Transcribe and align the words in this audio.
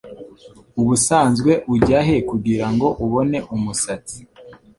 Ubusanzwe 0.81 1.51
ujya 1.73 1.99
he 2.07 2.15
kugirango 2.29 2.87
ubone 3.05 3.37
umusatsi? 3.55 4.17